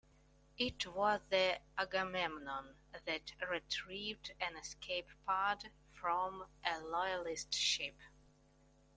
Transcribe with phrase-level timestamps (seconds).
[0.57, 2.73] It was the "Agamemnon"
[3.05, 7.97] that retrieved an escape pod from a loyalist ship.